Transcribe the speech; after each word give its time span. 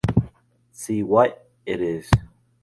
See 0.71 1.03
what 1.03 1.47
it 1.63 1.79
is. 1.79 2.09